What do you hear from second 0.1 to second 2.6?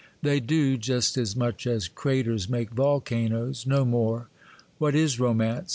They do—just as much as craters